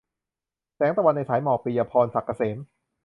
[0.75, 2.57] แสงตะวันในสายหมอก- ปิยะพร ศักดิ์เกษม